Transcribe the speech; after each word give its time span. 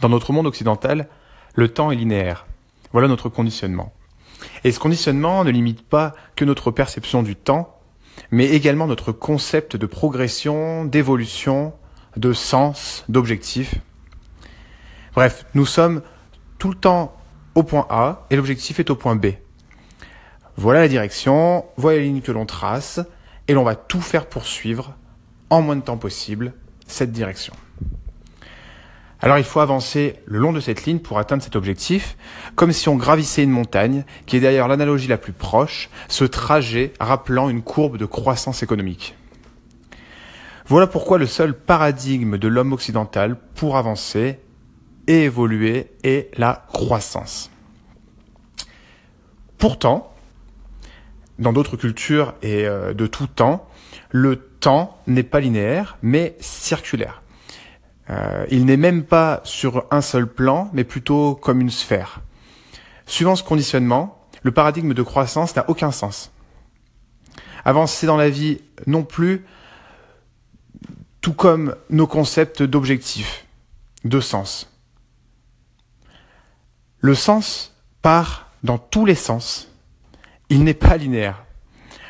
Dans 0.00 0.08
notre 0.08 0.32
monde 0.32 0.46
occidental, 0.46 1.08
le 1.54 1.68
temps 1.68 1.90
est 1.90 1.96
linéaire. 1.96 2.46
Voilà 2.92 3.08
notre 3.08 3.28
conditionnement. 3.28 3.92
Et 4.64 4.72
ce 4.72 4.78
conditionnement 4.78 5.44
ne 5.44 5.50
limite 5.50 5.82
pas 5.82 6.14
que 6.36 6.44
notre 6.44 6.70
perception 6.70 7.22
du 7.22 7.36
temps, 7.36 7.78
mais 8.30 8.46
également 8.46 8.86
notre 8.86 9.12
concept 9.12 9.76
de 9.76 9.86
progression, 9.86 10.84
d'évolution, 10.84 11.72
de 12.16 12.32
sens, 12.32 13.04
d'objectif. 13.08 13.76
Bref, 15.14 15.46
nous 15.54 15.66
sommes 15.66 16.02
tout 16.58 16.68
le 16.68 16.76
temps 16.76 17.16
au 17.54 17.62
point 17.62 17.86
A 17.88 18.26
et 18.30 18.36
l'objectif 18.36 18.78
est 18.80 18.90
au 18.90 18.96
point 18.96 19.16
B. 19.16 19.28
Voilà 20.56 20.80
la 20.80 20.88
direction, 20.88 21.64
voilà 21.76 21.98
la 21.98 22.04
ligne 22.04 22.20
que 22.20 22.32
l'on 22.32 22.46
trace 22.46 23.00
et 23.48 23.54
l'on 23.54 23.64
va 23.64 23.76
tout 23.76 24.00
faire 24.00 24.26
pour 24.26 24.46
suivre 24.46 24.94
en 25.50 25.62
moins 25.62 25.76
de 25.76 25.82
temps 25.82 25.98
possible 25.98 26.52
cette 26.86 27.12
direction. 27.12 27.54
Alors 29.20 29.38
il 29.38 29.44
faut 29.44 29.60
avancer 29.60 30.16
le 30.26 30.38
long 30.38 30.52
de 30.52 30.60
cette 30.60 30.84
ligne 30.84 30.98
pour 30.98 31.18
atteindre 31.18 31.42
cet 31.42 31.56
objectif, 31.56 32.16
comme 32.54 32.72
si 32.72 32.88
on 32.88 32.96
gravissait 32.96 33.42
une 33.42 33.50
montagne, 33.50 34.04
qui 34.26 34.36
est 34.36 34.40
d'ailleurs 34.40 34.68
l'analogie 34.68 35.08
la 35.08 35.16
plus 35.16 35.32
proche, 35.32 35.88
ce 36.08 36.24
trajet 36.24 36.92
rappelant 37.00 37.48
une 37.48 37.62
courbe 37.62 37.96
de 37.96 38.04
croissance 38.04 38.62
économique. 38.62 39.14
Voilà 40.66 40.86
pourquoi 40.86 41.18
le 41.18 41.26
seul 41.26 41.56
paradigme 41.56 42.38
de 42.38 42.48
l'homme 42.48 42.72
occidental 42.72 43.36
pour 43.54 43.76
avancer 43.76 44.40
et 45.06 45.22
évoluer 45.22 45.92
est 46.02 46.36
la 46.38 46.66
croissance. 46.72 47.50
Pourtant, 49.58 50.12
dans 51.38 51.52
d'autres 51.52 51.76
cultures 51.76 52.34
et 52.42 52.66
euh, 52.66 52.92
de 52.92 53.06
tout 53.06 53.26
temps, 53.26 53.68
le 54.10 54.36
temps 54.36 54.98
n'est 55.06 55.22
pas 55.22 55.40
linéaire, 55.40 55.96
mais 56.02 56.36
circulaire. 56.40 57.22
Euh, 58.08 58.46
il 58.50 58.64
n'est 58.66 58.76
même 58.76 59.04
pas 59.04 59.40
sur 59.44 59.86
un 59.90 60.00
seul 60.00 60.26
plan, 60.26 60.70
mais 60.72 60.84
plutôt 60.84 61.34
comme 61.34 61.60
une 61.60 61.70
sphère. 61.70 62.20
Suivant 63.06 63.36
ce 63.36 63.42
conditionnement, 63.42 64.26
le 64.42 64.52
paradigme 64.52 64.94
de 64.94 65.02
croissance 65.02 65.56
n'a 65.56 65.68
aucun 65.68 65.90
sens. 65.90 66.30
Avancer 67.64 68.06
dans 68.06 68.16
la 68.16 68.30
vie 68.30 68.60
non 68.86 69.02
plus, 69.02 69.44
tout 71.20 71.32
comme 71.32 71.74
nos 71.90 72.06
concepts 72.06 72.62
d'objectif, 72.62 73.44
de 74.04 74.20
sens. 74.20 74.70
Le 77.00 77.14
sens 77.14 77.74
part 78.02 78.50
dans 78.62 78.78
tous 78.78 79.04
les 79.04 79.14
sens. 79.14 79.68
Il 80.48 80.62
n'est 80.62 80.74
pas 80.74 80.96
linéaire. 80.96 81.44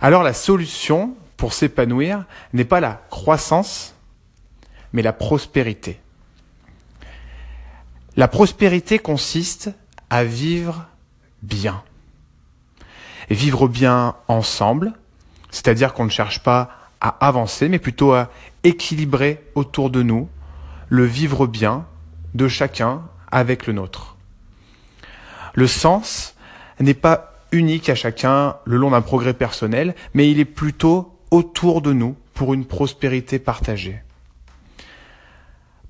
Alors 0.00 0.22
la 0.22 0.34
solution 0.34 1.16
pour 1.36 1.52
s'épanouir 1.52 2.24
n'est 2.52 2.64
pas 2.64 2.80
la 2.80 3.02
croissance, 3.10 3.94
mais 4.92 5.02
la 5.02 5.12
prospérité. 5.12 6.00
La 8.16 8.28
prospérité 8.28 8.98
consiste 8.98 9.70
à 10.10 10.24
vivre 10.24 10.86
bien. 11.42 11.82
Vivre 13.30 13.68
bien 13.68 14.16
ensemble, 14.28 14.92
c'est-à-dire 15.50 15.94
qu'on 15.94 16.04
ne 16.04 16.10
cherche 16.10 16.42
pas 16.42 16.70
à 17.00 17.08
avancer, 17.26 17.68
mais 17.68 17.78
plutôt 17.78 18.12
à 18.12 18.30
équilibrer 18.64 19.42
autour 19.54 19.90
de 19.90 20.02
nous 20.02 20.28
le 20.88 21.04
vivre 21.04 21.46
bien 21.46 21.86
de 22.34 22.48
chacun 22.48 23.02
avec 23.30 23.66
le 23.66 23.72
nôtre. 23.72 24.16
Le 25.54 25.66
sens 25.66 26.34
n'est 26.80 26.94
pas 26.94 27.34
unique 27.52 27.88
à 27.88 27.94
chacun 27.94 28.56
le 28.64 28.76
long 28.76 28.90
d'un 28.90 29.00
progrès 29.02 29.34
personnel, 29.34 29.94
mais 30.14 30.30
il 30.30 30.40
est 30.40 30.44
plutôt 30.44 31.18
autour 31.30 31.82
de 31.82 31.92
nous 31.92 32.16
pour 32.34 32.54
une 32.54 32.64
prospérité 32.64 33.38
partagée. 33.38 34.02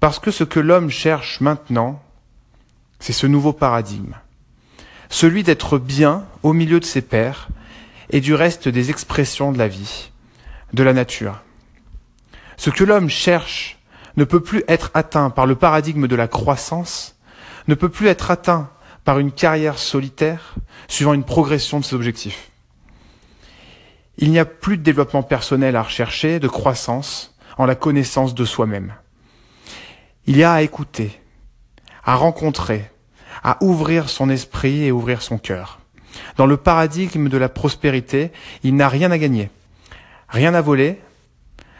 Parce 0.00 0.18
que 0.18 0.30
ce 0.30 0.44
que 0.44 0.60
l'homme 0.60 0.88
cherche 0.88 1.40
maintenant, 1.40 2.02
c'est 2.98 3.12
ce 3.12 3.26
nouveau 3.26 3.52
paradigme. 3.52 4.14
Celui 5.10 5.42
d'être 5.42 5.78
bien 5.78 6.24
au 6.42 6.54
milieu 6.54 6.80
de 6.80 6.84
ses 6.84 7.02
pairs 7.02 7.48
et 8.08 8.20
du 8.20 8.34
reste 8.34 8.68
des 8.68 8.90
expressions 8.90 9.52
de 9.52 9.58
la 9.58 9.68
vie, 9.68 10.10
de 10.72 10.82
la 10.82 10.94
nature. 10.94 11.42
Ce 12.56 12.70
que 12.70 12.84
l'homme 12.84 13.10
cherche 13.10 13.78
ne 14.16 14.24
peut 14.24 14.40
plus 14.40 14.64
être 14.68 14.90
atteint 14.94 15.30
par 15.30 15.46
le 15.46 15.54
paradigme 15.54 16.08
de 16.08 16.16
la 16.16 16.28
croissance, 16.28 17.16
ne 17.68 17.74
peut 17.74 17.88
plus 17.88 18.08
être 18.08 18.30
atteint 18.30 18.70
par 19.04 19.18
une 19.18 19.32
carrière 19.32 19.78
solitaire 19.78 20.54
suivant 20.88 21.14
une 21.14 21.24
progression 21.24 21.78
de 21.78 21.84
ses 21.84 21.94
objectifs. 21.94 22.50
Il 24.18 24.30
n'y 24.30 24.38
a 24.38 24.44
plus 24.44 24.76
de 24.76 24.82
développement 24.82 25.22
personnel 25.22 25.76
à 25.76 25.82
rechercher, 25.82 26.40
de 26.40 26.48
croissance 26.48 27.34
en 27.58 27.66
la 27.66 27.74
connaissance 27.74 28.34
de 28.34 28.44
soi-même. 28.44 28.92
Il 30.30 30.36
y 30.36 30.44
a 30.44 30.52
à 30.52 30.62
écouter, 30.62 31.20
à 32.04 32.14
rencontrer, 32.14 32.88
à 33.42 33.58
ouvrir 33.64 34.08
son 34.08 34.30
esprit 34.30 34.84
et 34.84 34.92
ouvrir 34.92 35.22
son 35.22 35.38
cœur. 35.38 35.80
Dans 36.36 36.46
le 36.46 36.56
paradigme 36.56 37.28
de 37.28 37.36
la 37.36 37.48
prospérité, 37.48 38.30
il 38.62 38.76
n'a 38.76 38.88
rien 38.88 39.10
à 39.10 39.18
gagner, 39.18 39.50
rien 40.28 40.54
à 40.54 40.60
voler, 40.60 41.00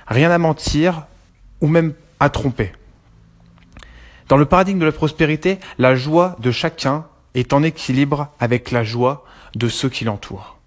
rien 0.08 0.32
à 0.32 0.38
mentir 0.38 1.06
ou 1.60 1.68
même 1.68 1.94
à 2.18 2.28
tromper. 2.28 2.72
Dans 4.26 4.36
le 4.36 4.46
paradigme 4.46 4.80
de 4.80 4.86
la 4.86 4.90
prospérité, 4.90 5.60
la 5.78 5.94
joie 5.94 6.34
de 6.40 6.50
chacun 6.50 7.06
est 7.34 7.52
en 7.52 7.62
équilibre 7.62 8.32
avec 8.40 8.72
la 8.72 8.82
joie 8.82 9.24
de 9.54 9.68
ceux 9.68 9.90
qui 9.90 10.04
l'entourent. 10.04 10.59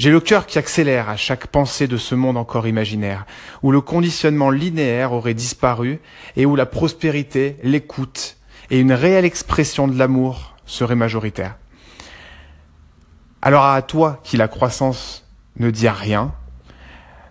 J'ai 0.00 0.10
le 0.10 0.20
cœur 0.20 0.46
qui 0.46 0.58
accélère 0.58 1.10
à 1.10 1.18
chaque 1.18 1.48
pensée 1.48 1.86
de 1.86 1.98
ce 1.98 2.14
monde 2.14 2.38
encore 2.38 2.66
imaginaire, 2.66 3.26
où 3.62 3.70
le 3.70 3.82
conditionnement 3.82 4.48
linéaire 4.48 5.12
aurait 5.12 5.34
disparu 5.34 6.00
et 6.36 6.46
où 6.46 6.56
la 6.56 6.64
prospérité, 6.64 7.58
l'écoute 7.62 8.38
et 8.70 8.80
une 8.80 8.94
réelle 8.94 9.26
expression 9.26 9.86
de 9.88 9.98
l'amour 9.98 10.56
seraient 10.64 10.94
majoritaires. 10.96 11.58
Alors 13.42 13.66
à 13.66 13.82
toi 13.82 14.20
qui 14.24 14.38
la 14.38 14.48
croissance 14.48 15.28
ne 15.58 15.70
dit 15.70 15.90
rien, 15.90 16.32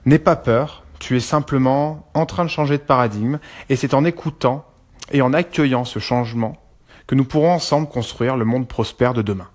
n'aie 0.06 0.20
pas 0.20 0.36
peur, 0.36 0.84
tu 1.00 1.18
es 1.18 1.22
simplement 1.22 2.08
en 2.14 2.28
train 2.28 2.46
de 2.46 2.52
changer 2.52 2.78
de 2.78 2.84
paradigme 2.84 3.40
et 3.70 3.78
c'est 3.78 3.96
en 3.96 4.06
écoutant 4.06 4.64
et 5.12 5.24
en 5.24 5.34
accueillant 5.34 5.86
ce 5.86 5.98
changement 5.98 6.56
que 7.08 7.16
nous 7.16 7.26
pourrons 7.26 7.52
ensemble 7.52 7.90
construire 7.90 8.38
le 8.38 8.46
monde 8.46 8.68
prospère 8.68 9.16
de 9.16 9.24
demain. 9.24 9.48